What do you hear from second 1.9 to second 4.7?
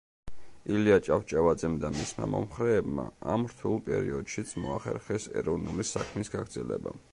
მისმა მომხრეებმა ამ რთულ პერიოდშიც